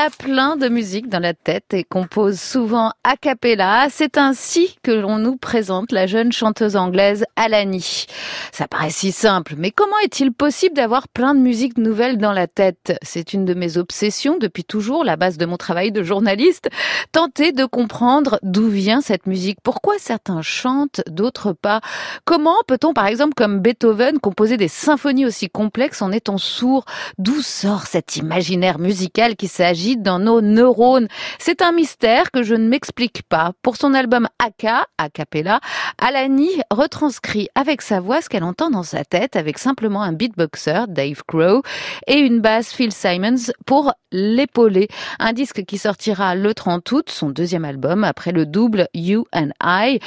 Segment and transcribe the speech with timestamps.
[0.00, 3.88] A plein de musique dans la tête et compose souvent a cappella.
[3.90, 8.06] C'est ainsi que l'on nous présente la jeune chanteuse anglaise Alani.
[8.52, 12.46] Ça paraît si simple, mais comment est-il possible d'avoir plein de musiques nouvelles dans la
[12.46, 12.96] tête?
[13.02, 16.68] C'est une de mes obsessions depuis toujours, la base de mon travail de journaliste.
[17.10, 21.80] Tenter de comprendre d'où vient cette musique, pourquoi certains chantent, d'autres pas?
[22.24, 26.84] Comment peut-on, par exemple, comme Beethoven, composer des symphonies aussi complexes en étant sourd?
[27.18, 29.64] D'où sort cet imaginaire musical qui s'est
[29.96, 31.08] dans nos neurones.
[31.38, 33.52] C'est un mystère que je ne m'explique pas.
[33.62, 35.60] Pour son album Aka, a cappella,
[35.98, 40.84] Alani retranscrit avec sa voix ce qu'elle entend dans sa tête avec simplement un beatboxer,
[40.88, 41.62] Dave Crow,
[42.06, 44.88] et une basse Phil Simons pour l'épauler.
[45.18, 49.50] Un disque qui sortira le 30 août, son deuxième album, après le double You and
[49.62, 50.00] I.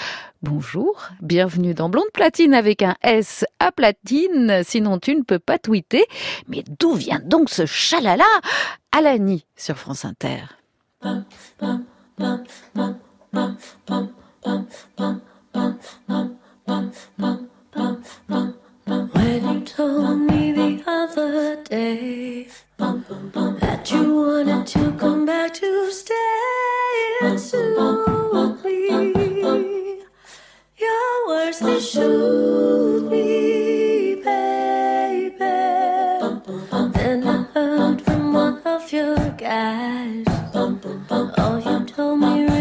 [0.43, 5.59] Bonjour, bienvenue dans Blonde Platine avec un S à platine, sinon tu ne peux pas
[5.59, 6.03] tweeter.
[6.47, 8.25] Mais d'où vient donc ce chalala?
[8.91, 10.39] Alani sur France Inter.
[31.31, 35.37] Words they soothe me, baby.
[36.97, 40.25] Then I heard from one of your guys.
[41.39, 42.60] All you told me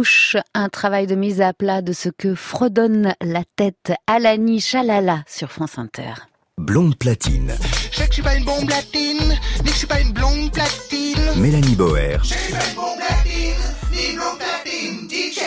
[0.00, 5.22] bouche, un travail de mise à plat de ce que fredonne la tête Alani Chalala
[5.26, 6.14] sur France Inter.
[6.56, 7.52] Blonde platine.
[7.92, 10.14] Je sais que je suis pas une bombe latine, mais que je suis pas une
[10.14, 11.18] blonde platine.
[11.36, 13.62] Mélanie Boer Je suis pas une bombe latine,
[13.92, 15.40] ni une blonde platine, DJ.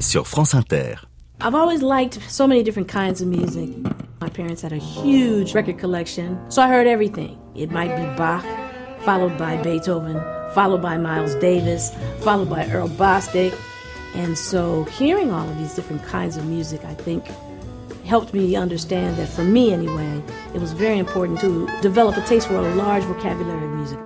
[0.00, 0.94] sur France Inter.
[1.40, 3.70] I've always liked so many different kinds of music.
[4.20, 7.36] My parents had a huge record collection, so I heard everything.
[7.56, 8.44] It might be Bach,
[9.00, 10.20] followed by Beethoven,
[10.54, 13.52] followed by Miles Davis, followed by Earl Bostic.
[14.16, 17.26] And so hearing all of these different kinds of music, I think,
[18.06, 20.22] helped me understand that for me anyway,
[20.54, 23.98] it was very important to develop a taste for a large vocabulary of music.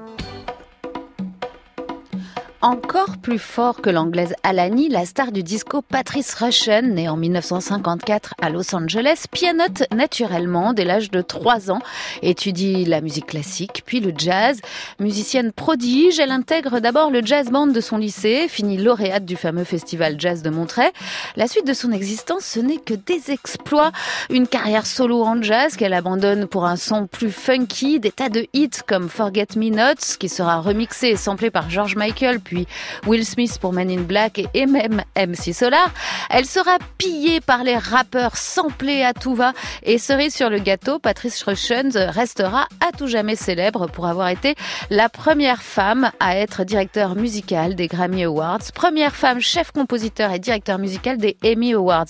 [2.63, 8.35] Encore plus fort que l'anglaise Alani, la star du disco Patrice Rushen, née en 1954
[8.39, 11.79] à Los Angeles, pianote naturellement dès l'âge de 3 ans,
[12.21, 14.61] étudie la musique classique, puis le jazz.
[14.99, 19.65] Musicienne prodige, elle intègre d'abord le jazz band de son lycée, finit lauréate du fameux
[19.65, 20.93] festival jazz de Monterey.
[21.37, 23.91] La suite de son existence, ce n'est que des exploits,
[24.29, 28.47] une carrière solo en jazz qu'elle abandonne pour un son plus funky, des tas de
[28.53, 32.67] hits comme Forget Me Nots, qui sera remixé et samplé par George Michael, puis
[33.07, 35.91] Will Smith pour Men in Black et même MC Solar.
[36.31, 39.53] Elle sera pillée par les rappeurs samplés à tout va
[39.85, 44.57] et cerise sur le gâteau, Patrice Rushen restera à tout jamais célèbre pour avoir été
[44.91, 50.41] la première femme à être directeur musical des Grammy Awards, première femme chef compositeur et
[50.41, 52.07] directeur musical des Emmy Awards.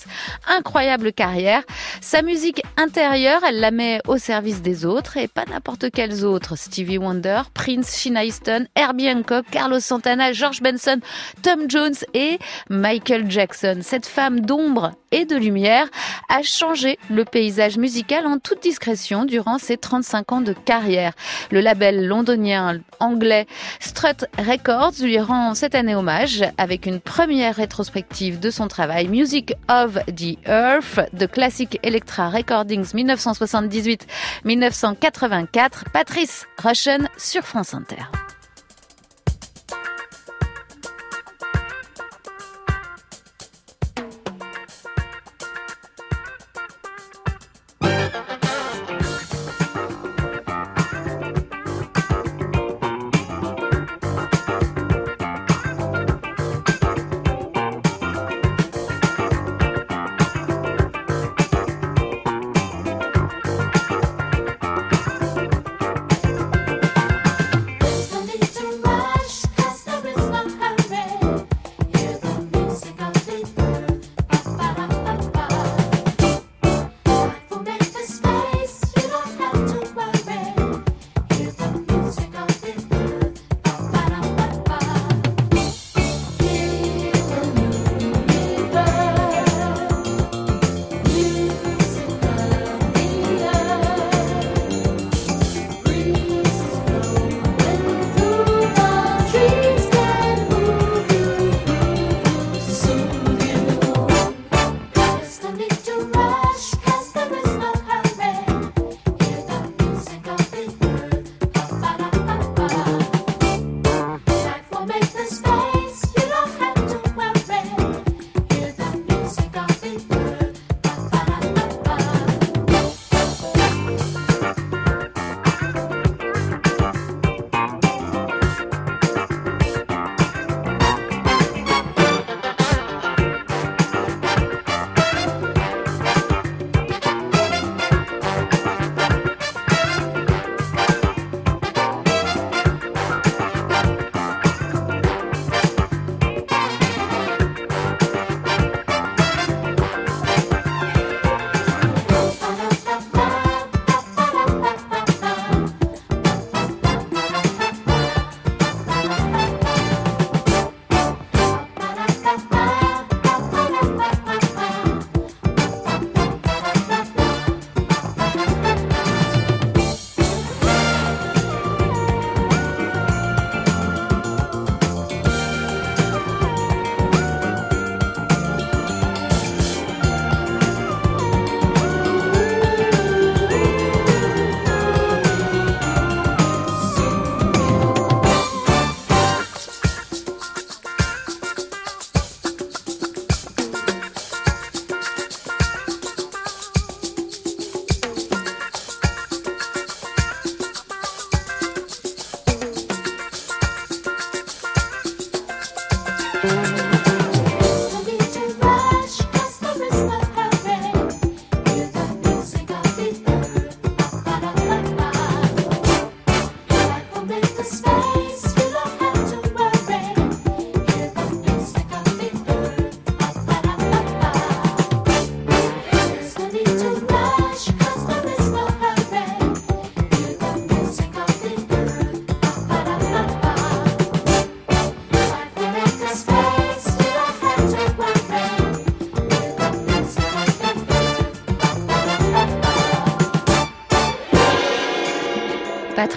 [0.47, 1.61] Incroyable carrière.
[2.01, 6.55] Sa musique intérieure, elle la met au service des autres et pas n'importe quels autres.
[6.55, 10.99] Stevie Wonder, Prince, Sheena Easton, Herbie Hancock, Carlos Santana, George Benson,
[11.41, 12.39] Tom Jones et
[12.69, 13.79] Michael Jackson.
[13.81, 15.87] Cette femme d'ombre et de lumière
[16.29, 21.13] a changé le paysage musical en toute discrétion durant ses 35 ans de carrière.
[21.51, 23.45] Le label londonien anglais
[23.79, 29.53] Strut Records lui rend cette année hommage avec une première rétrospective de son travail Music
[29.69, 32.93] of the Earth de Classic Electra Recordings
[34.45, 35.91] 1978-1984.
[35.91, 38.20] Patrice Rushen sur France Inter.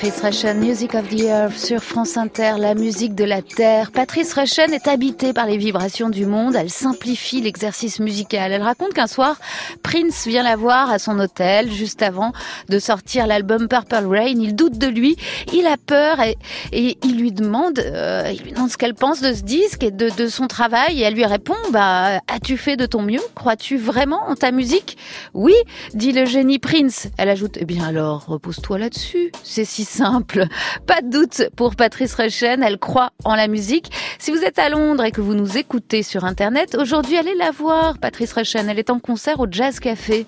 [0.05, 3.91] Patrice Rechen, Music of the Earth sur France Inter, la musique de la Terre.
[3.91, 6.57] Patrice Rechen est habitée par les vibrations du monde.
[6.57, 8.53] Elle simplifie l'exercice musical.
[8.53, 9.39] Elle raconte qu'un soir,
[9.83, 12.33] Prince vient la voir à son hôtel juste avant
[12.69, 14.35] de sortir l'album Purple Rain.
[14.39, 15.17] Il doute de lui,
[15.55, 18.35] il a peur et, il lui demande, euh,
[18.69, 21.01] ce qu'elle pense de ce disque et de, de son travail.
[21.01, 23.23] Et elle lui répond, bah, as-tu fait de ton mieux?
[23.35, 24.99] Crois-tu vraiment en ta musique
[25.33, 25.55] Oui,
[25.95, 27.09] dit le génie Prince.
[27.17, 29.33] Elle ajoute, eh bien alors, repose-toi là-dessus.
[29.43, 30.47] C'est si simple.
[30.87, 33.91] Pas de doute pour Patrice Rechen, elle croit en la musique.
[34.19, 37.53] Si vous êtes à Londres et que vous nous écoutez sur Internet, aujourd'hui, allez la
[37.53, 38.69] voir, Patrice Rechen.
[38.69, 40.27] Elle est en concert au Jazz Café.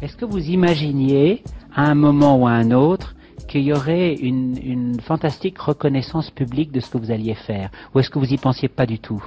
[0.00, 1.42] Est-ce que vous imaginiez,
[1.74, 3.14] à un moment ou à un autre,
[3.48, 7.70] qu'il y aurait une, une fantastique reconnaissance publique de ce que vous alliez faire?
[7.94, 9.22] Ou est-ce que vous y pensiez pas du tout?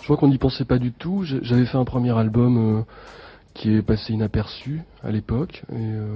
[0.00, 1.24] Je crois qu'on n'y pensait pas du tout.
[1.24, 2.82] J'avais fait un premier album euh,
[3.54, 5.62] qui est passé inaperçu à l'époque.
[5.70, 6.06] Et, euh,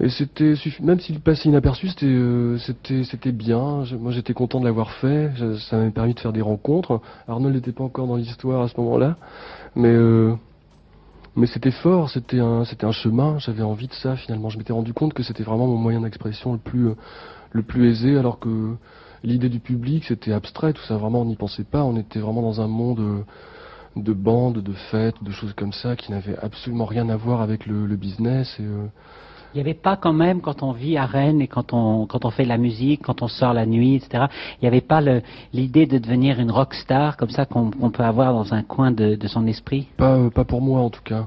[0.00, 3.82] et c'était même s'il passait inaperçu, c'était euh, c'était c'était bien.
[3.98, 5.32] Moi, j'étais content de l'avoir fait.
[5.68, 7.00] Ça m'a permis de faire des rencontres.
[7.26, 9.16] Arnold n'était pas encore dans l'histoire à ce moment-là,
[9.74, 10.34] mais euh,
[11.34, 12.10] mais c'était fort.
[12.10, 13.38] C'était un c'était un chemin.
[13.40, 14.50] J'avais envie de ça finalement.
[14.50, 16.94] Je m'étais rendu compte que c'était vraiment mon moyen d'expression le plus euh,
[17.50, 18.76] le plus aisé, alors que
[19.24, 20.74] l'idée du public c'était abstrait.
[20.74, 21.82] Tout ça vraiment on n'y pensait pas.
[21.82, 23.24] On était vraiment dans un monde
[23.96, 27.66] de bandes, de fêtes, de choses comme ça qui n'avaient absolument rien à voir avec
[27.66, 28.56] le, le business.
[28.60, 28.64] Et,
[29.54, 32.24] Il n'y avait pas quand même, quand on vit à Rennes et quand on, quand
[32.24, 34.26] on fait de la musique, quand on sort la nuit, etc.,
[34.60, 35.22] il n'y avait pas le-
[35.54, 38.90] l'idée de devenir une rock star comme ça qu'on qu'on peut avoir dans un coin
[38.90, 39.88] de, de son esprit?
[39.96, 41.26] Pas, euh, pas pour moi en tout cas.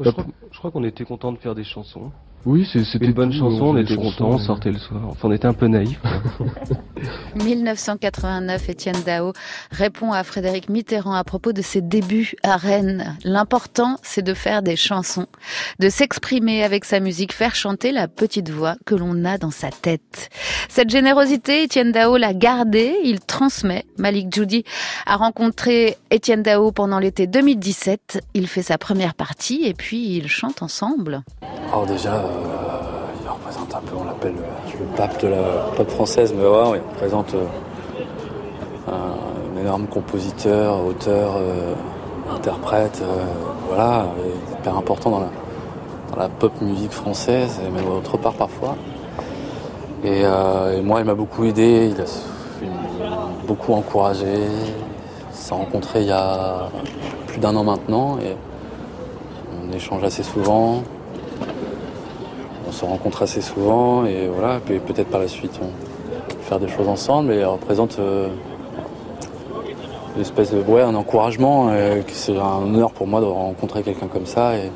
[0.00, 2.10] je crois, je crois qu'on était content de faire des chansons.
[2.46, 4.42] Oui, c'est- c'était Une bonne tout, chanson, on faisait était des chansons, content, on et-
[4.46, 5.00] sortait le soir.
[5.08, 6.00] Enfin, on était un peu naïfs.
[7.36, 9.32] 1989, Étienne Dao
[9.70, 13.16] répond à Frédéric Mitterrand à propos de ses débuts à Rennes.
[13.24, 15.26] L'important, c'est de faire des chansons,
[15.78, 19.70] de s'exprimer avec sa musique, faire chanter la petite voix que l'on a dans sa
[19.70, 20.30] tête.
[20.68, 23.84] Cette générosité, Étienne Dao l'a gardée, il transmet.
[23.98, 24.64] Malik Djoudi
[25.06, 28.20] a rencontré Étienne Dao pendant l'été 2017.
[28.34, 31.22] Il fait sa première partie et puis ils chantent ensemble.
[31.68, 32.27] Alors déjà, euh,
[33.22, 37.34] il représente un peu, on l'appelle le, pape de la pop française, mais il représente
[37.34, 37.44] euh,
[38.88, 41.74] un énorme compositeur, auteur, euh,
[42.34, 43.24] interprète, euh,
[43.68, 44.06] voilà,
[44.52, 45.20] hyper important dans
[46.16, 48.76] la, pop musique française, et même autre part parfois.
[50.04, 52.04] Et, euh, moi, il m'a beaucoup aidé, il a
[53.46, 54.34] beaucoup encouragé.
[55.32, 56.68] S'est rencontrés il y a
[57.28, 58.36] plus d'un an maintenant, et
[59.62, 60.82] on échange assez souvent
[62.68, 65.68] on se rencontre assez souvent et voilà, puis peut-être par la suite on
[66.48, 68.28] faire des choses ensemble et elle représente euh,
[70.16, 71.68] une espèce de ouais, un encouragement.
[71.70, 74.70] euh, c'est un honneur pour moi de rencontrer quelqu'un comme ça et,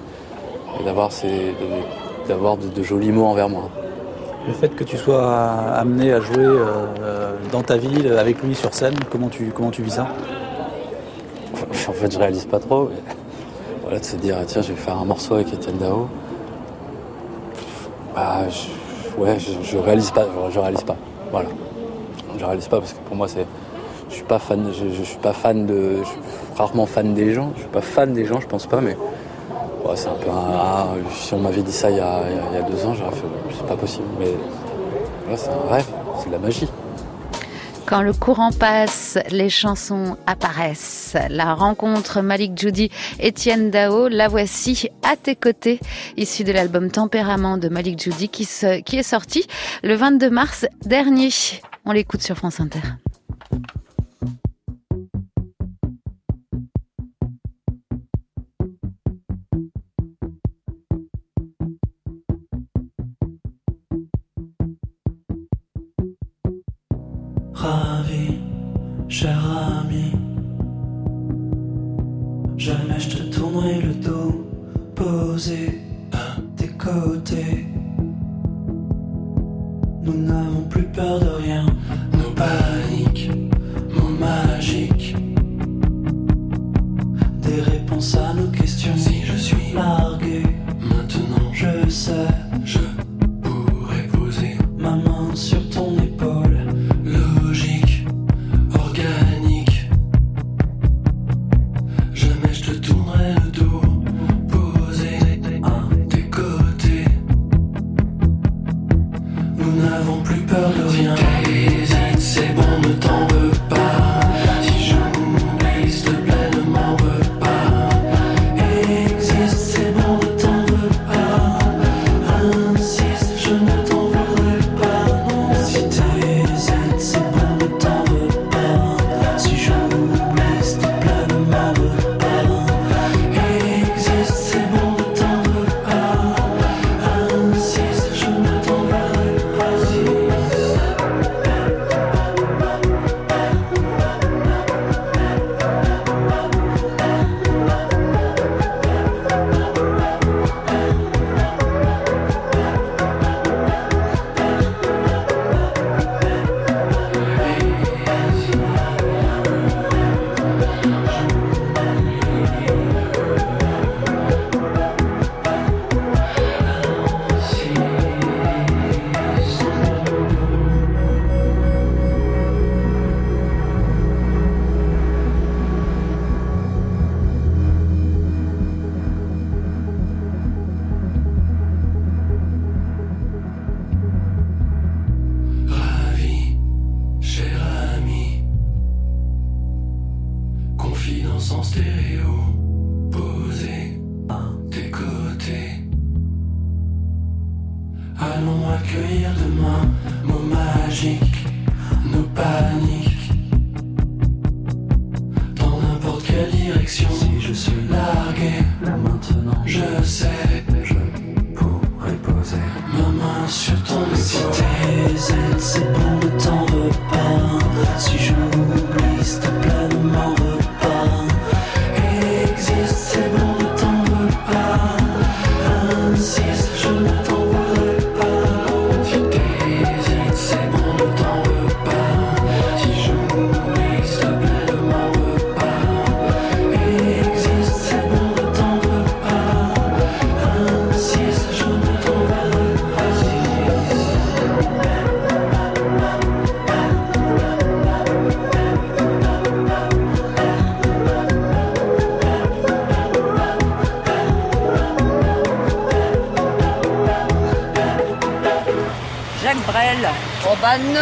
[0.80, 1.10] et d'avoir
[2.28, 3.70] d'avoir de, de jolis mots envers moi.
[4.46, 8.74] Le fait que tu sois amené à jouer euh, dans ta ville avec lui sur
[8.74, 10.08] scène, comment tu, comment tu vis ça?
[11.88, 12.90] En fait, je réalise pas trop.
[12.90, 13.14] mais
[13.82, 16.08] voilà, de se dire, ah, tiens, je vais faire un morceau avec Etienne Dao.
[18.14, 20.96] Bah, je, ouais, je, réalise pas, je, réalise pas.
[21.30, 21.48] Voilà.
[22.38, 23.46] Je réalise pas parce que pour moi, c'est,
[24.08, 26.18] je suis pas fan, je, suis pas fan de, je suis
[26.56, 27.52] rarement fan des gens.
[27.56, 28.96] Je suis pas fan des gens, je pense pas, mais
[29.94, 32.62] c'est un peu un, si on m'avait dit ça il y a, il y a-
[32.62, 34.04] deux ans, j'aurais fait, c'est pas possible.
[34.18, 35.86] Mais c'est un rêve,
[36.18, 36.68] c'est de la magie.
[37.86, 41.16] Quand le courant passe, les chansons apparaissent.
[41.28, 45.80] La rencontre Malik Judy, Étienne Dao, la voici à tes côtés,
[46.16, 48.48] issue de l'album Tempérament de Malik Judy qui,
[48.84, 49.46] qui est sorti
[49.82, 51.30] le 22 mars dernier.
[51.84, 52.80] On l'écoute sur France Inter.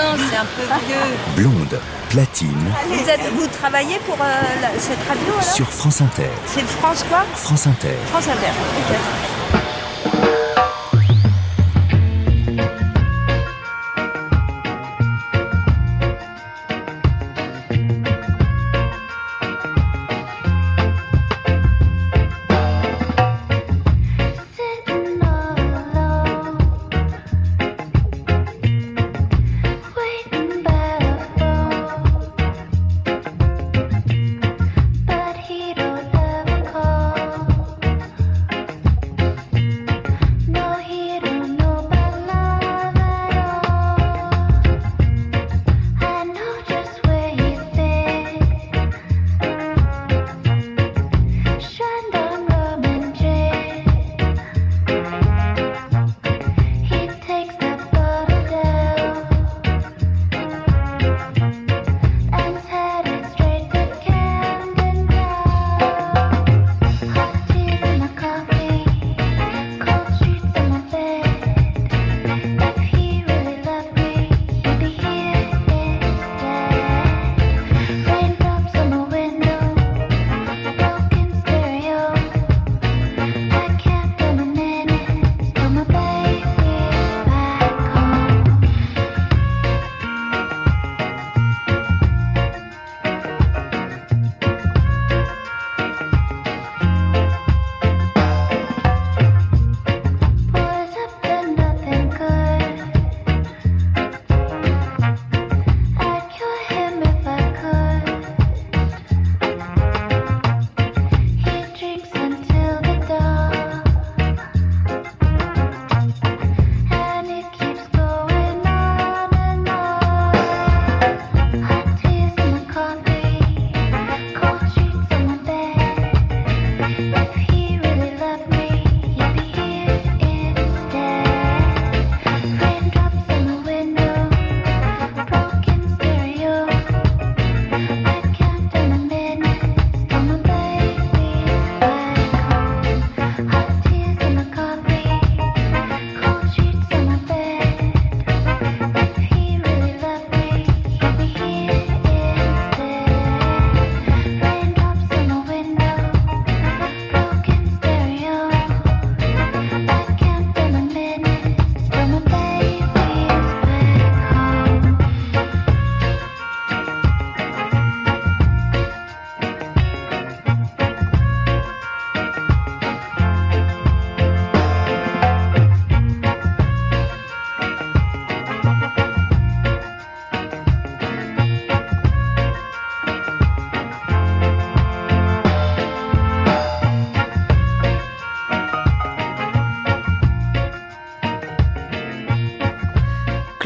[0.02, 1.16] Non, c'est un peu vieux.
[1.36, 4.26] Blonde, platine, Vous, êtes, vous travaillez pour euh,
[4.62, 5.42] la- cette radio alors?
[5.54, 6.30] Sur France Inter.
[6.46, 7.24] C'est France quoi?
[7.34, 7.94] France Inter.
[8.10, 8.52] France Inter.
[8.90, 8.96] ok.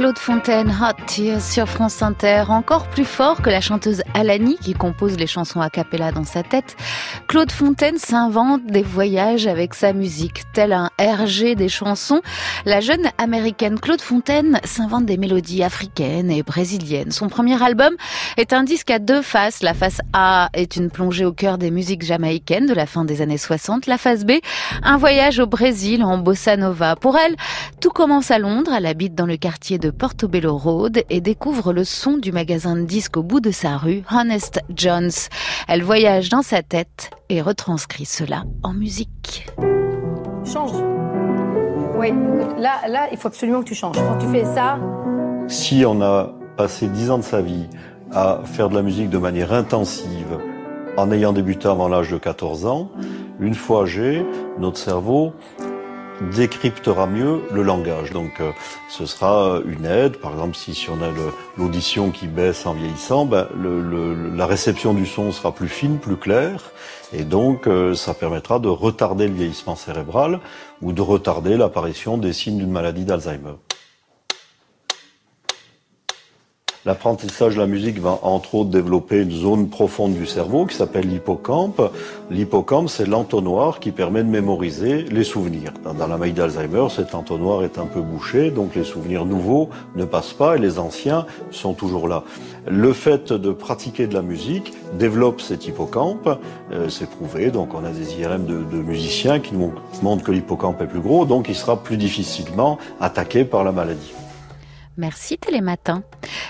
[0.04, 4.74] Claude Fontaine, Hot Tears sur France Inter, encore plus fort que la chanteuse Alani qui
[4.74, 6.76] compose les chansons a cappella dans sa tête.
[7.26, 12.20] Claude Fontaine s'invente des voyages avec sa musique, tel un RG des chansons.
[12.66, 17.10] La jeune américaine Claude Fontaine s'invente des mélodies africaines et brésiliennes.
[17.10, 17.94] Son premier album
[18.36, 19.62] est un disque à deux faces.
[19.62, 23.22] La face A est une plongée au cœur des musiques jamaïcaines de la fin des
[23.22, 23.86] années 60.
[23.86, 24.32] La face B,
[24.82, 26.94] un voyage au Brésil en bossa nova.
[26.94, 27.36] Pour elle,
[27.80, 28.72] tout commence à Londres.
[28.76, 32.82] Elle habite dans le quartier de Portobello Road et découvre le son du magasin de
[32.82, 35.28] disques au bout de sa rue, Honest John's.
[35.68, 39.46] Elle voyage dans sa tête et retranscrit cela en musique.
[40.44, 40.72] Change.
[41.96, 42.12] Oui,
[42.58, 43.96] là, là, il faut absolument que tu changes.
[43.96, 44.78] Quand tu fais ça,
[45.48, 47.68] Si on a passé dix ans de sa vie
[48.12, 50.38] à faire de la musique de manière intensive,
[50.96, 52.90] en ayant débuté avant l'âge de 14 ans,
[53.40, 54.24] une fois âgé,
[54.58, 55.32] notre cerveau
[56.34, 58.10] décryptera mieux le langage.
[58.10, 58.50] Donc euh,
[58.88, 60.16] ce sera une aide.
[60.18, 61.08] Par exemple, si, si on a
[61.58, 65.98] l'audition qui baisse en vieillissant, ben, le- le- la réception du son sera plus fine,
[65.98, 66.60] plus claire.
[67.12, 70.40] Et donc euh, ça permettra de retarder le vieillissement cérébral
[70.82, 73.54] ou de retarder l'apparition des signes d'une maladie d'Alzheimer.
[76.86, 81.08] L'apprentissage de la musique va entre autres développer une zone profonde du cerveau qui s'appelle
[81.08, 81.80] l'hippocampe.
[82.30, 85.72] L'hippocampe, c'est l'entonnoir qui permet de mémoriser les souvenirs.
[85.82, 90.04] Dans, la maladie d'Alzheimer, cet entonnoir est un peu bouché, donc les souvenirs nouveaux ne
[90.04, 92.22] passent pas et les anciens sont toujours là.
[92.68, 96.38] Le fait de pratiquer de la musique développe cet hippocampe,
[96.70, 100.32] euh, c'est prouvé, donc on a des IRM de, de musiciens qui nous montrent que
[100.32, 104.12] l'hippocampe est plus gros, donc il sera plus difficilement attaqué par la maladie.
[104.96, 106.04] Merci Télématin.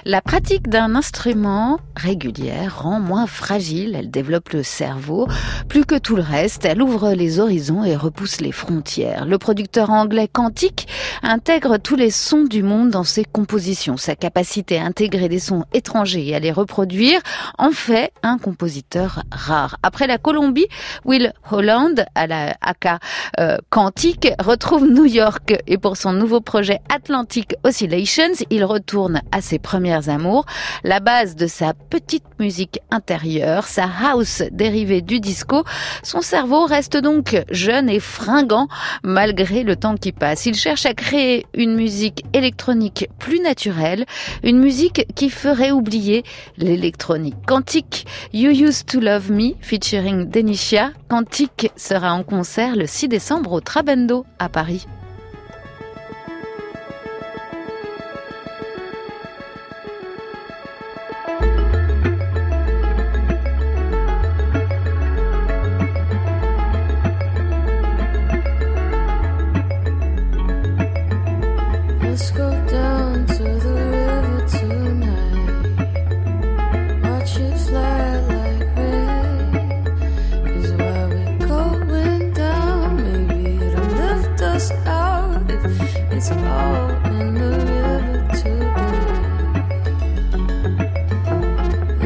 [0.05, 5.27] La pratique d'un instrument régulière rend moins fragile, elle développe le cerveau.
[5.71, 9.25] Plus que tout le reste, elle ouvre les horizons et repousse les frontières.
[9.25, 10.89] Le producteur anglais Quantique
[11.23, 13.97] intègre tous les sons du monde dans ses compositions.
[13.97, 17.21] Sa capacité à intégrer des sons étrangers et à les reproduire
[17.57, 19.79] en fait un compositeur rare.
[19.83, 20.69] Après la Colombie,
[21.07, 23.01] Will Holland, à la AK
[23.41, 27.55] euh, Quantique, retrouve New York et pour son nouveau projet Atlantic
[28.51, 30.47] Il retourne à ses premières amours,
[30.83, 35.65] la base de sa petite musique intérieure, sa house dérivée du disco.
[36.03, 38.69] Son cerveau reste donc jeune et fringant
[39.03, 40.47] malgré le temps qui passe.
[40.47, 44.05] Il cherche à créer une musique électronique plus naturelle,
[44.43, 46.25] une musique qui ferait oublier
[46.57, 47.37] l'électronique.
[47.47, 50.91] Quantique You Used to Love Me featuring Denisha.
[51.09, 54.87] Quantique sera en concert le 6 décembre au Trabendo à Paris.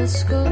[0.09, 0.48] school.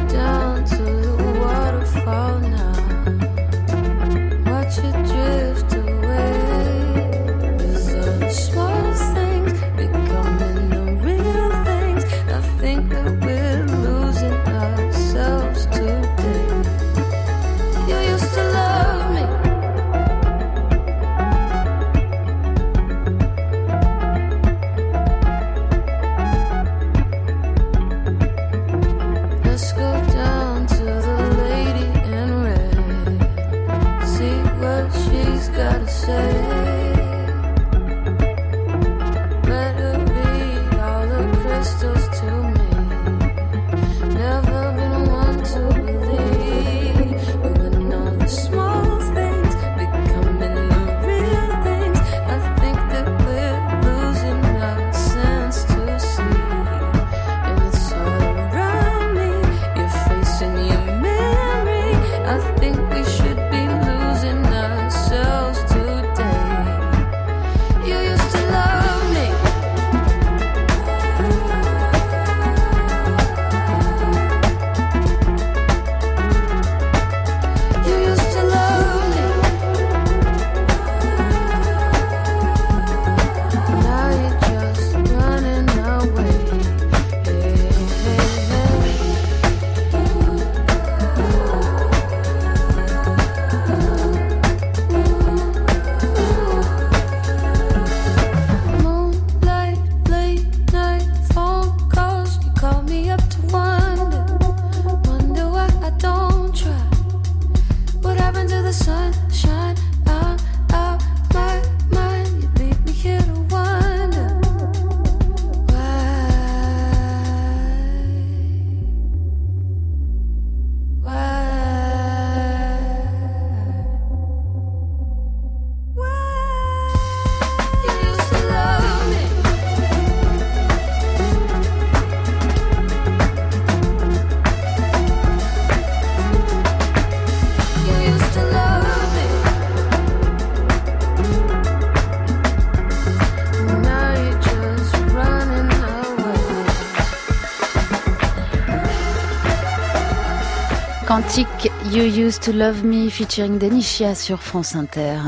[152.06, 155.18] Used to Love Me featuring Denisha sur France Inter.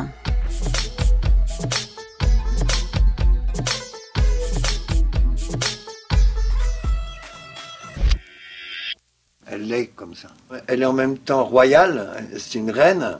[9.46, 10.28] Elle est comme ça.
[10.68, 13.18] Elle est en même temps royale, c'est une reine,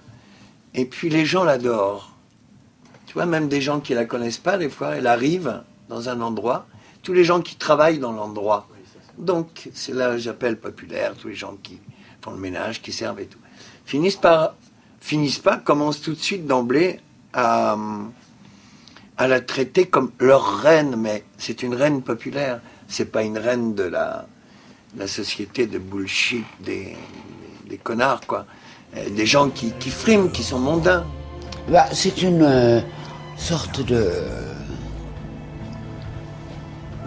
[0.74, 2.14] et puis les gens l'adorent.
[3.06, 6.20] Tu vois, même des gens qui la connaissent pas, des fois, elle arrive dans un
[6.20, 6.68] endroit,
[7.02, 8.68] tous les gens qui travaillent dans l'endroit.
[9.18, 11.80] Donc, c'est là j'appelle populaire, tous les gens qui
[12.22, 13.38] font le ménage, qui servent et tout.
[13.88, 14.54] Finissent par,
[15.00, 17.00] finissent pas, commencent tout de suite d'emblée
[17.32, 17.74] à,
[19.18, 22.60] la traiter comme leur reine, mais c'est une reine populaire.
[22.86, 24.26] C'est pas une reine de la,
[25.06, 26.98] société de bullshit des,
[27.82, 28.44] connards, quoi.
[28.94, 31.06] Euh, Des gens qui, qui friment, qui sont mondains.
[31.70, 32.80] Bah, c'est une euh,
[33.38, 34.12] sorte de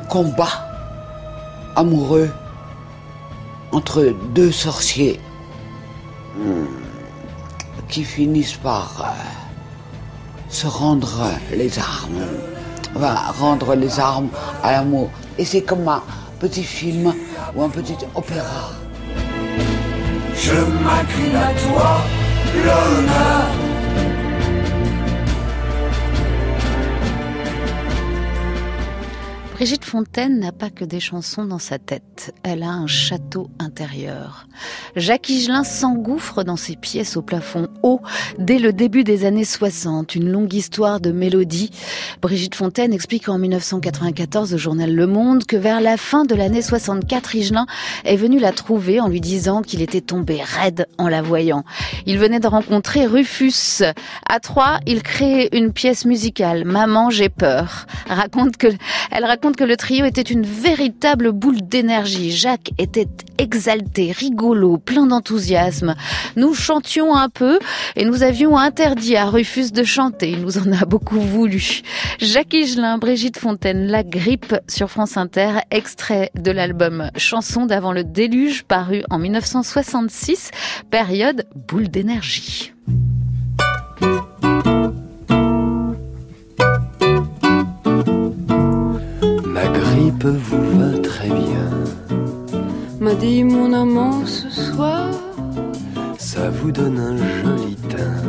[0.10, 0.66] combat
[1.76, 2.32] amoureux
[3.72, 5.20] entre deux sorciers
[7.90, 12.26] qui finissent par euh, se rendre les armes,
[12.96, 14.30] enfin, rendre les armes
[14.64, 15.10] à l'amour.
[15.38, 16.02] Et c'est comme un
[16.40, 17.14] petit film
[17.56, 18.72] ou un petit opéra.
[20.36, 22.02] Je m'incline à toi,
[22.56, 23.48] l'honneur.
[29.54, 34.48] Brigitte Fontaine n'a pas que des chansons dans sa tête, elle a un château intérieur.
[34.96, 38.00] Jacques Higelin s'engouffre dans ses pièces au plafond haut
[38.40, 41.72] dès le début des années 60, une longue histoire de mélodie.
[42.22, 46.62] Brigitte Fontaine explique en 1994 au journal Le Monde que vers la fin de l'année
[46.62, 47.66] 64, Higelin
[48.06, 51.66] est venu la trouver en lui disant qu'il était tombé raide en la voyant.
[52.06, 53.84] Il venait de rencontrer Rufus.
[54.26, 57.88] À trois, il crée une pièce musicale, Maman, j'ai peur.
[58.08, 62.32] Elle raconte que le trio était une véritable boule d'énergie.
[62.32, 63.08] Jacques était
[63.40, 65.96] exalté, rigolo, plein d'enthousiasme.
[66.36, 67.58] Nous chantions un peu
[67.96, 70.30] et nous avions interdit à Rufus de chanter.
[70.30, 71.82] Il nous en a beaucoup voulu.
[72.20, 78.04] Jacques Higelin, Brigitte Fontaine, La Grippe sur France Inter, extrait de l'album Chansons d'avant le
[78.04, 80.52] déluge paru en 1966,
[80.92, 82.72] période boule d'énergie.
[90.28, 91.70] Vous va très bien,
[93.00, 95.10] M'a dit mon amant ce soir.
[96.18, 98.24] ça vous donne un joli teint,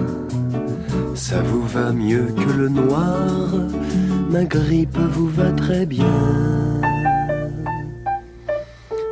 [1.14, 3.50] ça vous va mieux que le noir,
[4.30, 6.20] ma grippe vous va très bien.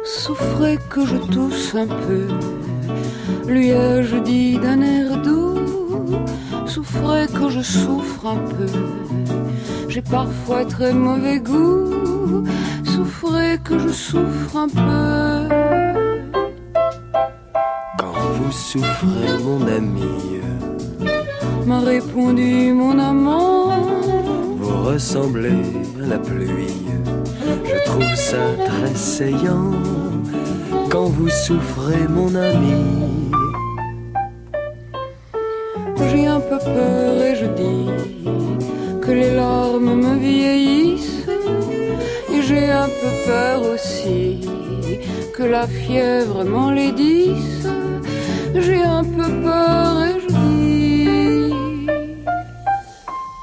[0.05, 2.27] Souffrez que je tousse un peu,
[3.47, 5.59] lui ai-je dit d'un air doux.
[6.67, 8.73] Souffrez que je souffre un peu,
[9.89, 11.91] j'ai parfois très mauvais goût.
[13.01, 15.49] Souffrez que je souffre un peu.
[17.99, 20.43] Quand vous souffrez, mon ami,
[21.67, 23.71] M'a répondu mon amant.
[24.59, 25.63] vous ressemblez
[26.03, 26.77] à la pluie.
[27.65, 29.73] Je trouve ça très saillant.
[30.91, 33.31] Quand vous souffrez, mon ami,
[36.11, 37.00] J'ai un peu peur
[45.41, 47.67] que la fièvre m'enlaidisse.
[48.55, 51.53] J'ai un peu peur et je dis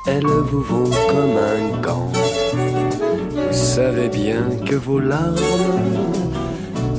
[0.05, 2.11] elles vous vont comme un gant.
[2.13, 5.37] Vous savez bien que vos larmes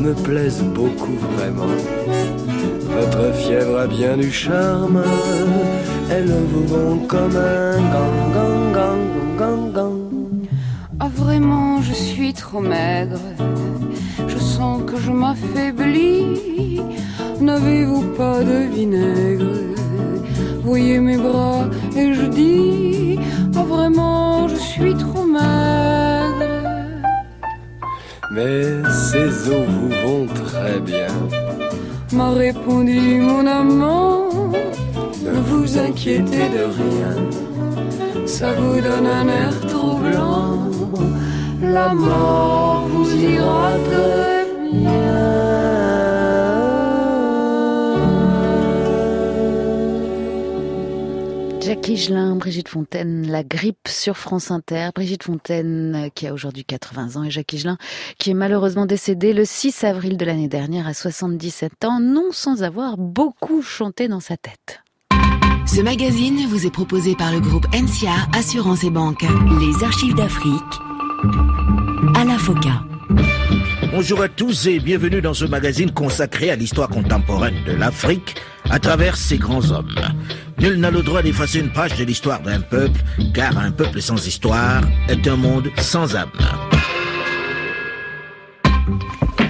[0.01, 1.75] me plaisent beaucoup vraiment.
[2.97, 5.03] Votre fièvre a bien du charme,
[6.11, 9.05] elles vous vont comme un gant, gant, gant,
[9.39, 9.99] gant, gant.
[10.99, 13.21] Ah vraiment, je suis trop maigre.
[14.59, 16.81] Que je m'affaiblis.
[17.41, 19.55] N'avez-vous pas de vinaigre?
[20.65, 21.67] Voyez mes bras
[21.97, 23.21] et je dis
[23.55, 26.65] Ah vraiment, je suis trop maigre.
[28.33, 31.15] Mais ces eaux vous vont très bien.
[32.13, 34.29] M'a répondu mon amant.
[35.25, 37.15] Ne vous inquiétez de rien,
[38.27, 40.69] Ça vous donne un air troublant.
[41.63, 44.38] La mort vous ira très
[51.69, 54.89] Jacques Higelin, Brigitte Fontaine, La grippe sur France Inter.
[54.95, 57.77] Brigitte Fontaine euh, qui a aujourd'hui 80 ans et Jacques Higelin
[58.19, 62.63] qui est malheureusement décédé le 6 avril de l'année dernière à 77 ans, non sans
[62.63, 64.81] avoir beaucoup chanté dans sa tête.
[65.67, 69.27] Ce magazine vous est proposé par le groupe NCA Assurance et Banque.
[69.61, 70.63] Les archives d'Afrique.
[72.15, 72.98] À la FOCA.
[73.91, 78.37] Bonjour à tous et bienvenue dans ce magazine consacré à l'histoire contemporaine de l'Afrique
[78.69, 79.95] à travers ses grands hommes.
[80.59, 83.01] Nul n'a le droit d'effacer une page de l'histoire d'un peuple,
[83.33, 86.29] car un peuple sans histoire est un monde sans âme.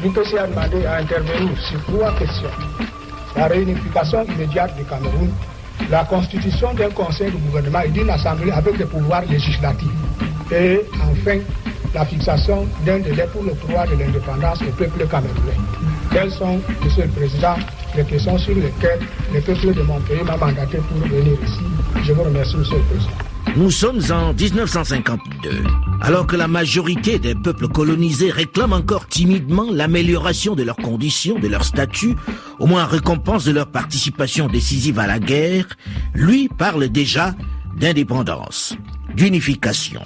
[0.05, 2.51] L'IPC a demandé à intervenir sur trois questions.
[3.37, 5.31] La réunification immédiate du Cameroun,
[5.91, 9.89] la constitution d'un conseil de gouvernement et d'une assemblée avec des pouvoirs législatifs.
[10.53, 11.41] Et enfin,
[11.95, 15.57] la fixation d'un délai pour le droit de l'indépendance au peuple camerounais.
[16.13, 17.55] Quelles sont, Monsieur le Président,
[17.97, 19.01] les questions sur lesquelles
[19.33, 21.61] le peuple de mon pays m'a mandaté pour venir ici
[22.05, 23.13] Je vous remercie, Monsieur le Président.
[23.57, 25.51] Nous sommes en 1952,
[26.03, 31.49] alors que la majorité des peuples colonisés réclament encore timidement l'amélioration de leurs conditions, de
[31.49, 32.15] leur statut,
[32.59, 35.67] au moins en récompense de leur participation décisive à la guerre,
[36.15, 37.35] lui parle déjà
[37.77, 38.77] d'indépendance,
[39.15, 40.03] d'unification,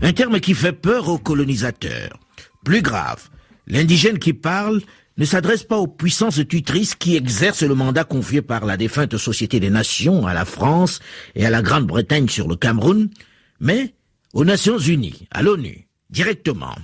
[0.00, 2.18] un terme qui fait peur aux colonisateurs.
[2.64, 3.28] Plus grave,
[3.66, 4.82] l'indigène qui parle
[5.18, 9.60] ne s'adresse pas aux puissances tutrices qui exercent le mandat confié par la défunte Société
[9.60, 11.00] des Nations à la France
[11.34, 13.10] et à la Grande-Bretagne sur le Cameroun,
[13.60, 13.94] mais
[14.32, 16.74] aux Nations Unies, à l'ONU, directement.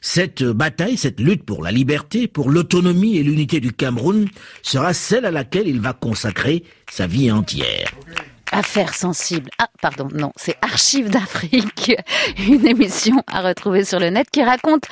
[0.00, 4.28] Cette bataille, cette lutte pour la liberté, pour l'autonomie et l'unité du Cameroun
[4.62, 7.92] sera celle à laquelle il va consacrer sa vie entière.
[8.52, 9.50] Affaires sensibles.
[9.58, 11.96] Ah, pardon, non, c'est Archives d'Afrique,
[12.38, 14.84] une émission à retrouver sur le net qui raconte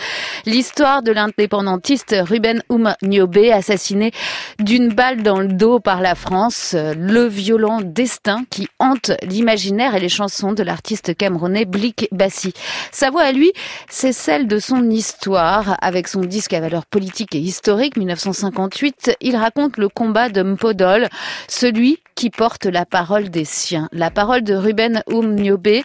[0.47, 4.13] l'histoire de l'indépendantiste Ruben Oum Niobé, assassiné
[4.59, 10.01] d'une balle dans le dos par la France, le violent destin qui hante l'imaginaire et
[10.01, 12.55] les chansons de l'artiste camerounais Blik Bassi.
[12.93, 13.53] Sa voix à lui,
[13.91, 15.77] c'est celle de son histoire.
[15.83, 21.09] Avec son disque à valeur politique et historique, 1958, il raconte le combat de Mpodol,
[21.47, 23.47] celui qui porte la parole des
[23.93, 25.85] la parole de Ruben Oum Niobé.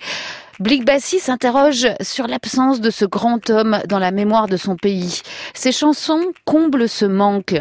[0.60, 5.21] Blik Bassi s'interroge sur l'absence de ce grand homme dans la mémoire de son pays.
[5.54, 7.56] Ses chansons comblent ce manque.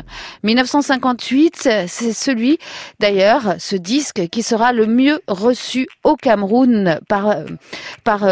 [0.45, 2.59] 1958, c'est celui,
[3.01, 7.37] d'ailleurs, ce disque qui sera le mieux reçu au Cameroun par,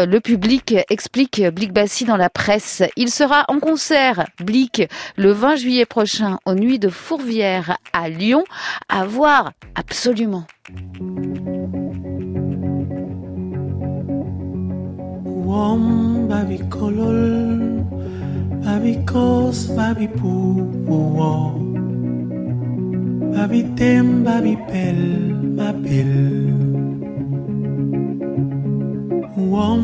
[0.05, 2.83] le public, explique Blik Bassi dans la presse.
[2.95, 4.83] Il sera en concert, Blik,
[5.17, 8.45] le 20 juillet prochain aux Nuits de Fourvière à Lyon,
[8.87, 10.45] à voir absolument.
[15.53, 15.83] Wom
[16.25, 17.21] babi kolol
[18.65, 20.33] babi kos babi pu
[20.89, 21.53] wo
[23.37, 25.01] babi tem babi pel.
[25.53, 26.13] Babel
[29.37, 29.83] Wom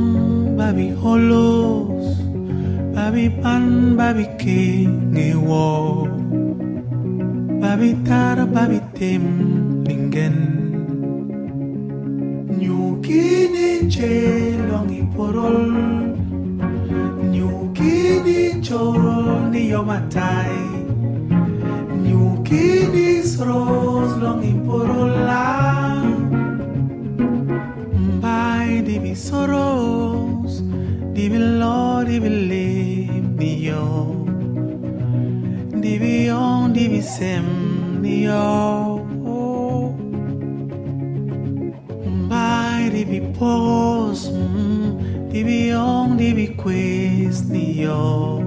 [0.58, 2.18] babi holos
[2.98, 4.90] babi pan babi ke
[5.38, 6.10] wo.
[7.62, 9.24] Babi tar babi tem
[9.86, 10.79] lingen
[13.90, 15.66] chelong iporol
[17.34, 20.62] nyuki di chol ni yomatai
[22.06, 25.50] nyuki di sros long iporola
[27.98, 30.62] mbai di mi soros
[31.18, 34.14] di mi lo di mi lim ni yo
[35.82, 37.46] di mi on di mi sem
[38.06, 38.89] ni yo
[43.40, 48.40] was mm, they be young, they be quest, di all.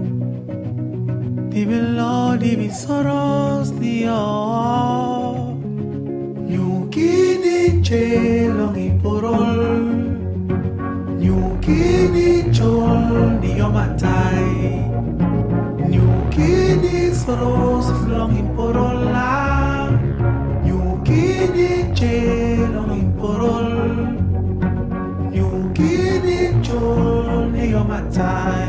[1.51, 5.59] They be low, they be sorrows, they all.
[6.47, 10.03] You kini chelong iporol.
[11.23, 14.83] You kini chol, they yomatai.
[15.93, 19.31] You kini sorrows, flong imporola.
[20.67, 22.52] You kini chelong
[28.11, 28.62] ni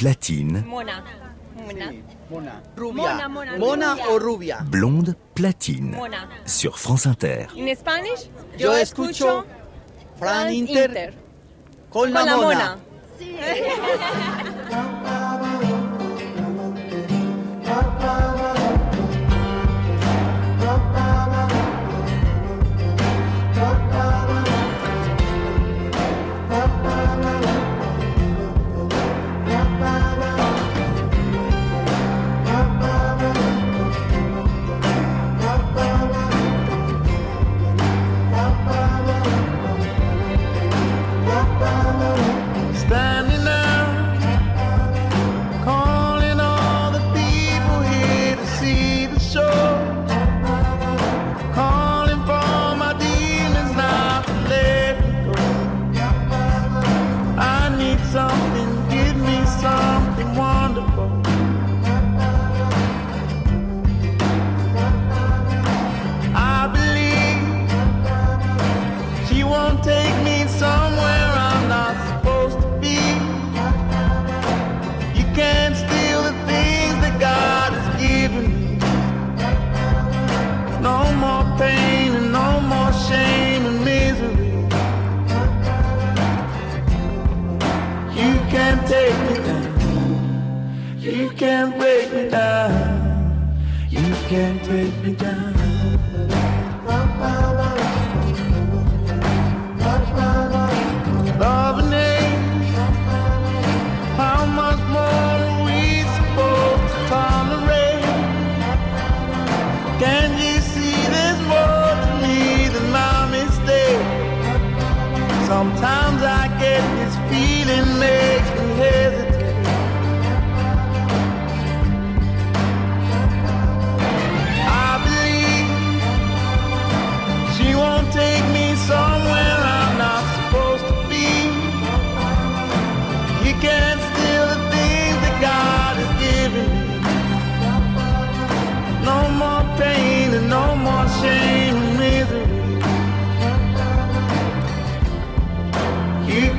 [0.00, 0.62] platine.
[0.62, 1.04] Mona.
[1.66, 1.92] Mona.
[2.30, 2.62] Mona.
[3.28, 3.96] Mona, Mona.
[4.08, 4.60] O rubia.
[4.64, 5.94] Blonde platine.
[5.94, 6.26] Mona.
[6.46, 7.48] Sur France Inter.
[7.54, 9.44] En Spanish, Yo escucho
[10.18, 11.12] Fran Inter
[11.90, 12.46] con la con la mona.
[12.46, 12.78] mona.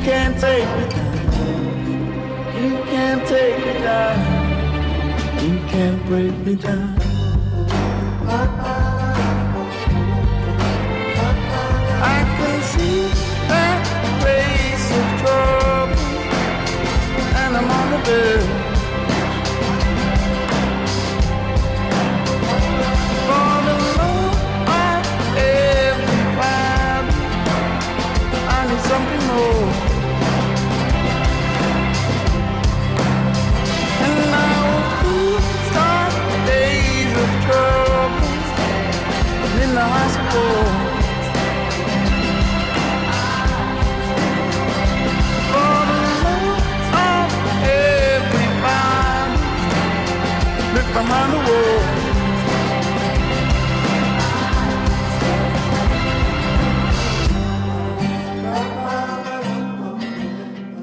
[0.03, 1.15] can't take me down.
[2.59, 4.19] You can't take me down.
[5.43, 6.97] You can't break me down.
[12.03, 13.01] I can see
[13.47, 13.79] that
[14.21, 16.01] place of trouble,
[17.41, 18.40] and I'm on the verge.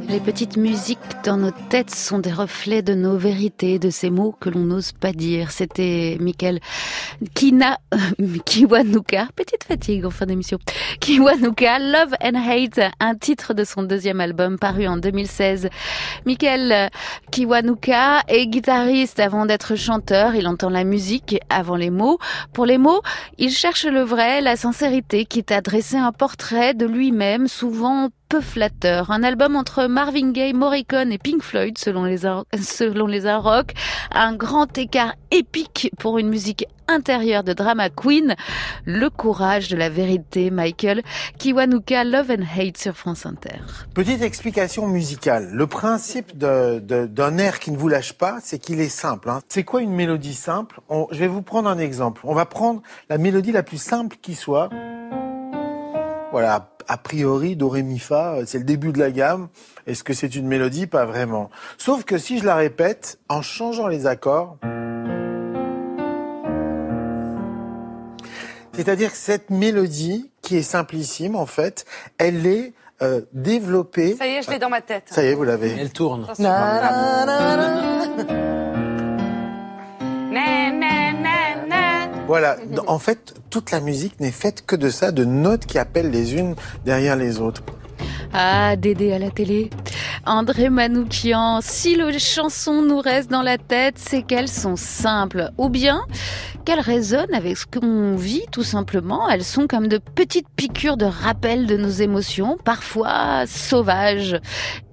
[0.09, 4.35] Les petites musiques dans nos têtes sont des reflets de nos vérités, de ces mots
[4.41, 5.51] que l'on n'ose pas dire.
[5.51, 6.61] C'était Michael
[7.35, 7.79] Kina,
[8.45, 10.59] Kiwanuka, petite fatigue en fin d'émission.
[11.01, 15.69] Kiwanuka, Love and Hate, un titre de son deuxième album paru en 2016.
[16.27, 16.91] Michael
[17.33, 20.37] Kiwanuka est guitariste avant d'être chanteur.
[20.37, 22.19] Il entend la musique avant les mots.
[22.53, 23.03] Pour les mots,
[23.37, 28.41] il cherche le vrai, la sincérité, quitte à dresser un portrait de lui-même, souvent peu
[28.41, 29.11] flatteur.
[29.11, 32.19] Un album entre Marvin Gaye, Morricone et Pink Floyd, selon les,
[32.63, 33.73] selon les rock.
[34.13, 38.35] Un grand écart épique pour une musique intérieure de drama queen.
[38.85, 41.03] Le courage de la vérité, Michael.
[41.39, 43.59] Kiwanuka, Love and Hate sur France Inter.
[43.95, 45.51] Petite explication musicale.
[45.53, 49.31] Le principe d'un air qui ne vous lâche pas, c'est qu'il est simple.
[49.31, 49.41] hein.
[49.49, 50.81] C'est quoi une mélodie simple?
[50.89, 52.21] On- Je vais vous prendre un exemple.
[52.25, 54.69] On va prendre la mélodie la plus simple qui soit.
[56.31, 59.49] Voilà, a priori, do, ré, mi, fa, euh, c'est le début de la gamme.
[59.87, 60.87] Est-ce que c'est une mélodie?
[60.87, 61.51] Pas vraiment.
[61.77, 64.57] Sauf que si je la répète, en changeant les accords,
[68.73, 71.85] c'est-à-dire que cette mélodie, qui est simplissime en fait,
[72.17, 72.73] elle est
[73.03, 74.17] euh, développée.
[74.17, 75.05] Ça y est, je l'ai dans ma tête.
[75.11, 75.77] Ça y est, vous l'avez.
[75.79, 76.27] Elle tourne.
[76.39, 77.79] Na, na, na.
[82.29, 82.59] Voilà.
[82.87, 86.35] En fait, toute la musique n'est faite que de ça, de notes qui appellent les
[86.35, 86.55] unes
[86.85, 87.63] derrière les autres.
[88.35, 89.71] Ah, Dédé à la télé.
[90.27, 95.51] André Manoukian, si les chansons nous restent dans la tête, c'est qu'elles sont simples.
[95.57, 96.03] Ou bien
[96.69, 99.27] qu'elles résonnent avec ce qu'on vit tout simplement.
[99.31, 104.39] Elles sont comme de petites piqûres de rappel de nos émotions, parfois sauvages.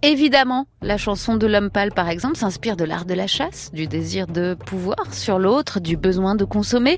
[0.01, 3.87] Évidemment, la chanson de l'homme pâle, par exemple, s'inspire de l'art de la chasse, du
[3.87, 6.97] désir de pouvoir sur l'autre, du besoin de consommer,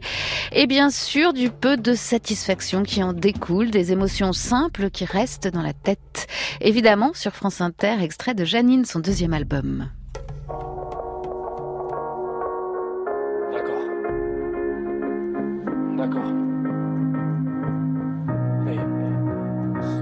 [0.52, 5.48] et bien sûr du peu de satisfaction qui en découle, des émotions simples qui restent
[5.48, 6.28] dans la tête.
[6.62, 9.90] Évidemment, sur France Inter, extrait de Janine, son deuxième album.
[16.10, 16.37] D'accord.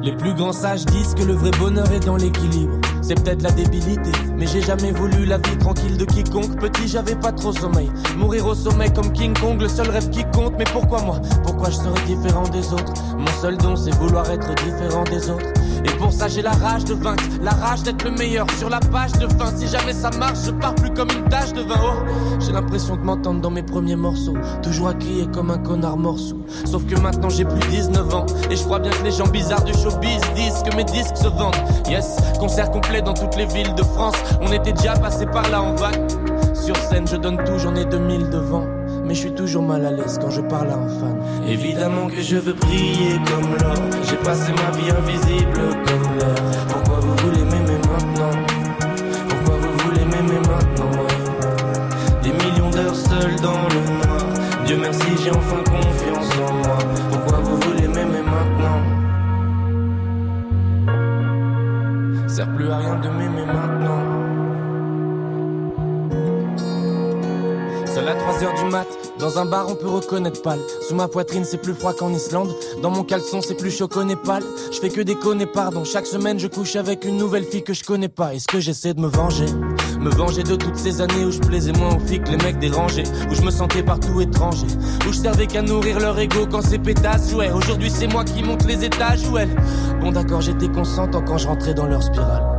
[0.05, 2.75] Les plus grands sages disent que le vrai bonheur est dans l'équilibre.
[3.01, 6.59] C'est peut-être la débilité, mais j'ai jamais voulu la vie tranquille de quiconque.
[6.59, 7.89] Petit, j'avais pas trop sommeil.
[8.15, 10.53] Mourir au sommet comme King Kong, le seul rêve qui compte.
[10.59, 11.19] Mais pourquoi moi?
[11.43, 12.93] Pourquoi je serais différent des autres?
[13.17, 15.47] Mon seul don, c'est vouloir être différent des autres.
[15.83, 18.79] Et pour ça, j'ai la rage de vaincre, la rage d'être le meilleur sur la
[18.79, 19.55] page de fin.
[19.55, 21.79] Si jamais ça marche, je pars plus comme une tache de vin.
[21.83, 22.03] Oh,
[22.39, 24.37] j'ai l'impression de m'entendre dans mes premiers morceaux.
[24.61, 26.37] Toujours à crier comme un connard morceau.
[26.65, 28.25] Sauf que maintenant j'ai plus 19 ans.
[28.49, 31.27] Et je crois bien que les gens bizarres du showbiz disent que mes disques se
[31.27, 31.55] vendent.
[31.89, 34.15] Yes, concert complet dans toutes les villes de France.
[34.41, 36.01] On était déjà passé par là en vague.
[36.53, 38.65] Sur scène, je donne tout, j'en ai 2000 devant.
[39.03, 41.19] Mais je suis toujours mal à l'aise quand je parle à un fan.
[41.47, 43.75] Évidemment que je veux briller comme l'or.
[44.09, 46.35] J'ai passé ma vie invisible comme l'air.
[46.69, 48.31] Pourquoi vous voulez m'aimer maintenant?
[49.29, 50.91] Pourquoi vous voulez m'aimer maintenant?
[52.23, 54.25] Des millions d'heures seul dans le noir.
[54.65, 55.61] Dieu merci, j'ai enfin
[69.25, 70.59] dans un bar on peut reconnaître pâle.
[70.87, 72.55] Sous ma poitrine c'est plus froid qu'en Islande.
[72.83, 74.43] Dans mon caleçon c'est plus chaud qu'au Népal.
[74.71, 75.83] Je fais que déconner pardon.
[75.83, 78.35] Chaque semaine je couche avec une nouvelle fille que je connais pas.
[78.35, 79.47] Est-ce que j'essaie de me venger?
[79.99, 82.59] Me venger de toutes ces années où je plaisais moins aux filles que les mecs
[82.59, 83.05] dérangés.
[83.31, 84.67] Où je me sentais partout étranger.
[85.09, 87.51] Où je servais qu'à nourrir leur ego quand ces pétasses jouaient.
[87.51, 89.49] Aujourd'hui c'est moi qui monte les étages elles.
[90.01, 92.54] Bon d'accord j'étais consentant quand je rentrais dans leur spirale.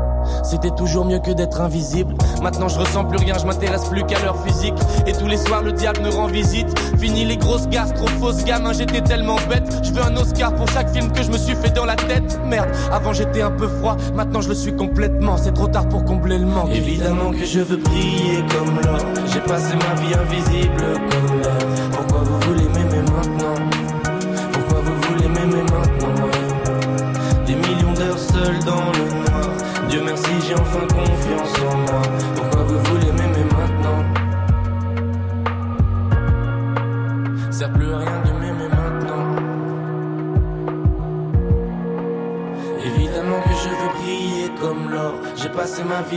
[0.47, 2.15] C'était toujours mieux que d'être invisible.
[2.41, 4.75] Maintenant je ressens plus rien, je m'intéresse plus qu'à leur physique.
[5.07, 6.69] Et tous les soirs le diable me rend visite.
[6.99, 9.69] Fini les grosses gages, trop fausses gamin, j'étais tellement bête.
[9.83, 12.39] Je veux un Oscar pour chaque film que je me suis fait dans la tête.
[12.47, 15.37] Merde, avant j'étais un peu froid, maintenant je le suis complètement.
[15.37, 16.71] C'est trop tard pour combler le manque.
[16.71, 19.01] Évidemment que je veux briller comme l'or.
[19.33, 20.85] J'ai passé ma vie invisible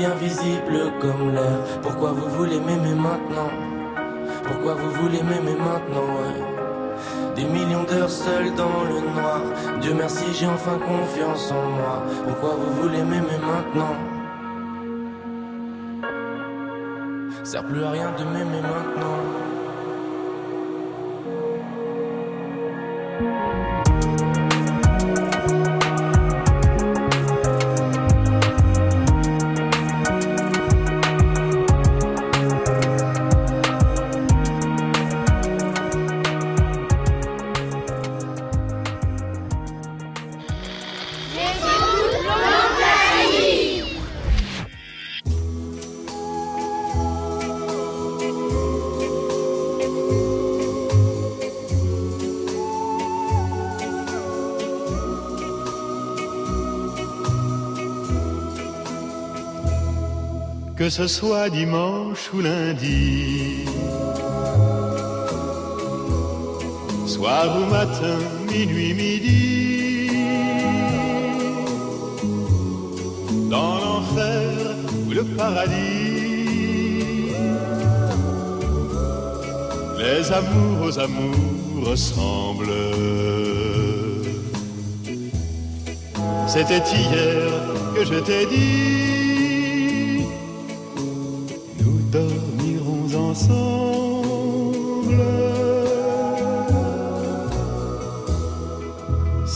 [0.05, 1.59] invisible comme l'air.
[1.81, 3.49] Pourquoi vous voulez m'aimer maintenant?
[4.43, 6.13] Pourquoi vous voulez m'aimer maintenant.
[7.35, 9.41] Des millions d'heures seul dans le noir.
[9.81, 12.03] Dieu merci, j'ai enfin confiance en moi.
[12.27, 13.95] Pourquoi vous voulez m'aimer maintenant?
[17.43, 19.48] Sert plus à rien de m'aimer maintenant.
[60.89, 63.63] Que ce soit dimanche ou lundi,
[67.05, 68.17] soir ou matin,
[68.51, 70.09] minuit, midi,
[73.51, 74.49] dans l'enfer
[75.07, 75.75] ou le paradis,
[79.99, 82.65] les amours aux amours ressemblent.
[86.47, 87.51] C'était hier
[87.93, 89.18] que je t'ai dit,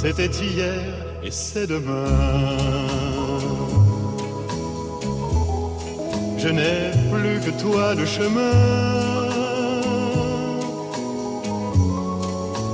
[0.05, 0.83] C'était hier
[1.23, 2.03] et c'est demain.
[6.37, 8.51] Je n'ai plus que toi de chemin.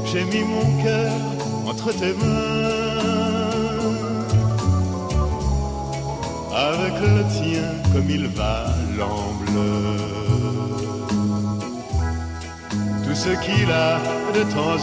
[0.06, 1.12] J'ai mis mon cœur
[1.68, 3.00] entre tes mains.
[6.52, 8.66] avec le tien comme il va
[8.98, 9.60] l'emble.
[13.06, 14.00] Tout ce qu'il a
[14.36, 14.78] de temps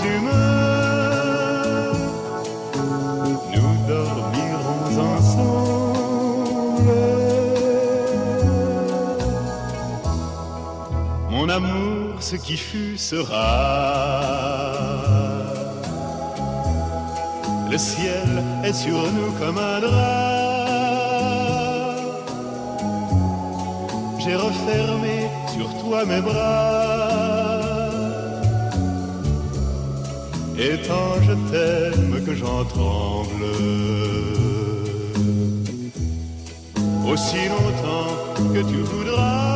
[12.31, 13.45] ce qui fut sera.
[17.70, 18.31] Le ciel
[18.64, 20.66] est sur nous comme un drap.
[24.18, 25.16] J'ai refermé
[25.55, 27.11] sur toi mes bras.
[30.59, 33.47] Et tant je t'aime que j'en tremble.
[37.09, 38.14] Aussi longtemps
[38.53, 39.56] que tu voudras,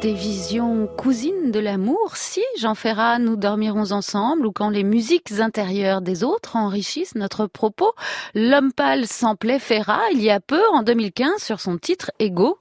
[0.00, 5.32] Des visions cousines de l'amour, si Jean Ferrat, nous dormirons ensemble, ou quand les musiques
[5.40, 7.92] intérieures des autres enrichissent notre propos.
[8.34, 12.59] L'homme pâle samplait Ferrat il y a peu, en 2015, sur son titre Ego.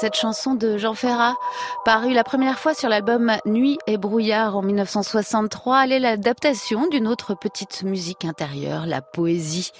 [0.00, 1.36] Cette chanson de Jean Ferrat,
[1.84, 7.06] parue la première fois sur l'album Nuit et brouillard en 1963, elle est l'adaptation d'une
[7.06, 9.72] autre petite musique intérieure, la poésie.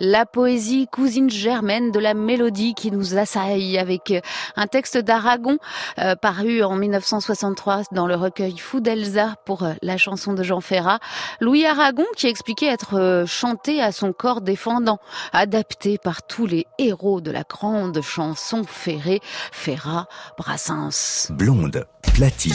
[0.00, 4.12] La poésie cousine germaine de la mélodie qui nous assaille avec
[4.56, 5.58] un texte d'Aragon
[6.00, 10.60] euh, paru en 1963 dans le recueil Fou d'Elsa pour euh, la chanson de Jean
[10.60, 10.98] Ferrat.
[11.40, 14.98] Louis Aragon qui expliquait être euh, chanté à son corps défendant,
[15.32, 19.20] adapté par tous les héros de la grande chanson ferrée.
[19.68, 20.08] Ferrat,
[20.38, 21.26] Brassens.
[21.28, 22.54] Blonde, platine.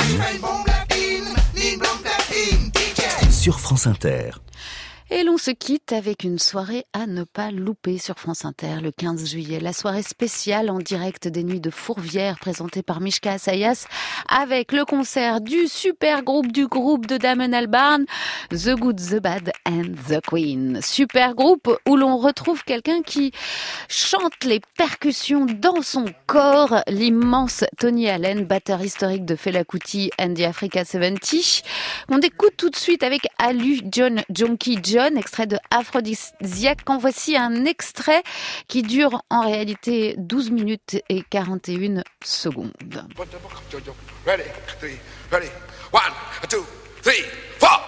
[3.30, 4.32] Sur France Inter.
[5.16, 8.91] Et l'on se quitte avec une soirée à ne pas louper sur France Inter le
[8.91, 9.59] 15 juillet.
[9.59, 13.86] La soirée spéciale en direct des Nuits de Fourvière présentée par Mishka Assayas
[14.28, 18.05] avec le concert du super groupe du groupe de Damon Albarn,
[18.49, 20.80] The Good, The Bad and The Queen.
[20.82, 23.34] Super groupe où l'on retrouve quelqu'un qui
[23.89, 30.34] chante les percussions dans son corps, l'immense Tony Allen, batteur historique de Fela Kuti and
[30.34, 31.61] the Africa 70.
[32.09, 36.89] On écoute tout de suite avec Alu John Jonky John, extrait de Aphrodisiaque.
[36.89, 38.24] En voici un extrait
[38.68, 42.72] qui dure en réalité 12 minutes et 41 secondes.
[44.26, 44.43] Ready,
[44.80, 44.97] three,
[45.32, 45.47] ready.
[45.91, 46.01] One,
[46.49, 46.66] two,
[47.01, 47.24] three,
[47.60, 47.86] four.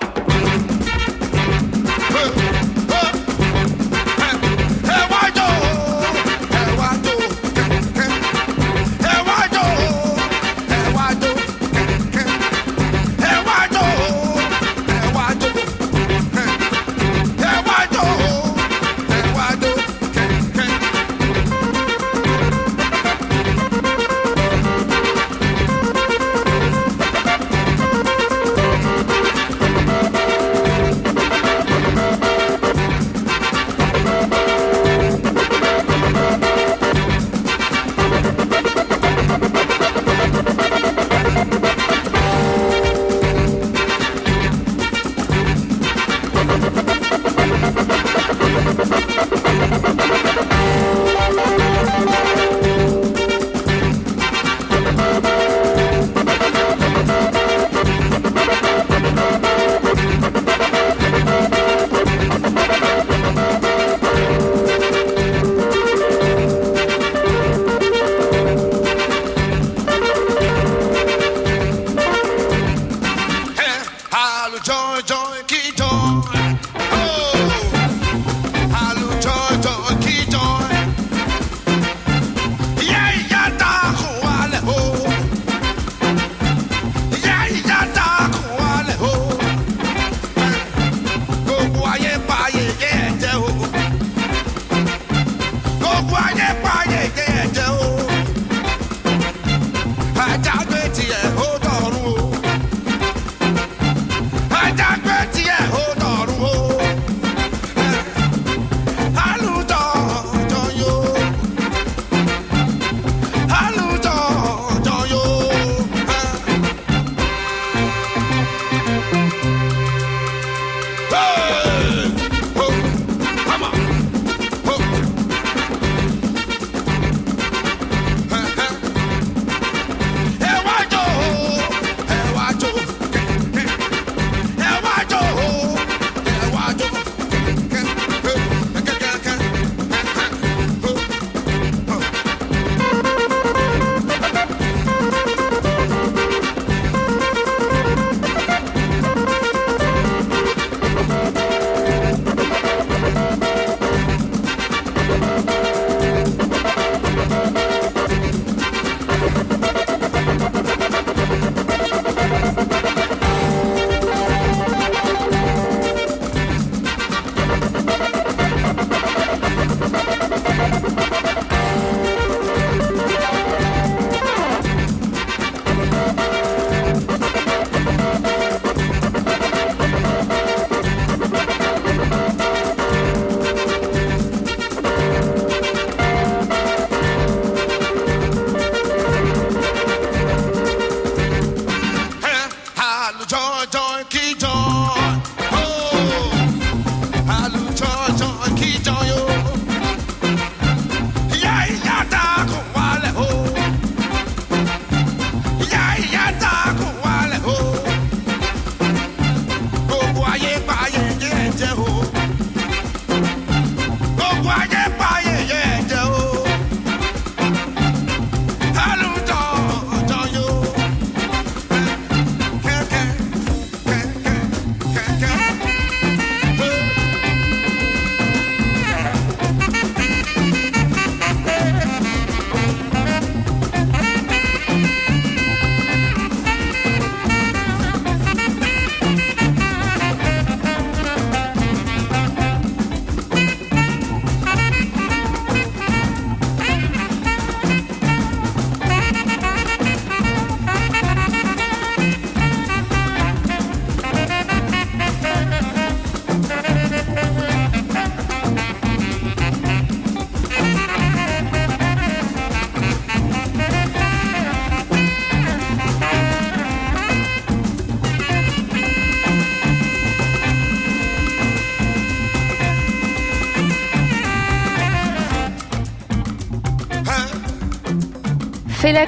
[278.85, 279.07] Fela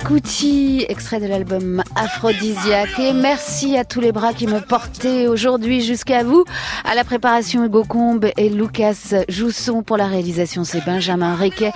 [0.89, 2.97] extrait de l'album Aphrodisiaque.
[2.97, 6.45] Et merci à tous les bras qui m'ont porté aujourd'hui jusqu'à vous.
[6.83, 9.83] À la préparation, Hugo Combe et Lucas Jousson.
[9.83, 11.73] Pour la réalisation, c'est Benjamin Riquet.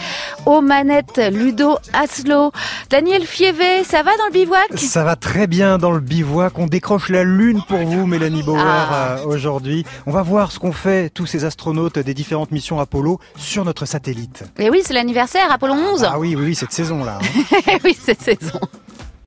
[0.48, 2.52] Aux manettes, Ludo Aslo.
[2.92, 4.68] Daniel Fievé, ça va dans le bivouac?
[4.78, 6.60] Ça va très bien dans le bivouac.
[6.60, 9.16] On décroche la lune pour vous, Mélanie Bauer, Ah.
[9.20, 9.86] euh, aujourd'hui.
[10.06, 13.86] On va voir ce qu'ont fait tous ces astronautes des différentes missions Apollo sur notre
[13.86, 14.44] satellite.
[14.60, 16.04] Et oui, c'est l'anniversaire, Apollo 11.
[16.04, 17.20] Ah oui, oui, oui, cette saison-là.
[17.24, 17.78] hein.
[17.86, 18.60] oui, cette saison.